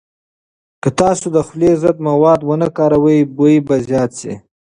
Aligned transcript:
که 0.81 0.89
تاسو 0.99 1.25
د 1.35 1.37
خولې 1.47 1.71
ضد 1.81 1.97
مواد 2.07 2.39
ونه 2.43 2.67
کاروئ، 2.77 3.19
بوی 3.35 3.55
به 3.67 3.75
زیات 3.87 4.11
شي. 4.19 4.33